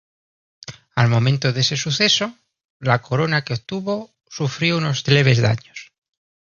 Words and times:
Al 0.95 1.09
momento 1.09 1.53
de 1.53 1.61
ese 1.61 1.77
suceso, 1.77 2.33
la 2.79 3.03
corona 3.03 3.43
que 3.43 3.53
obtuvo 3.53 4.09
sufrió 4.27 4.79
unos 4.79 5.07
leves 5.07 5.37
daños. 5.43 5.93